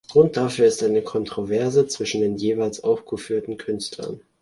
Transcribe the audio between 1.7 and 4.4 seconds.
zwischen den jeweils aufgeführten Künstlern.